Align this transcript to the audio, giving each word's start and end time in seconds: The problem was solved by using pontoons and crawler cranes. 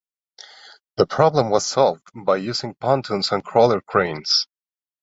The 0.97 1.05
problem 1.05 1.51
was 1.51 1.63
solved 1.63 2.07
by 2.15 2.37
using 2.37 2.73
pontoons 2.73 3.31
and 3.31 3.45
crawler 3.45 3.81
cranes. 3.81 4.47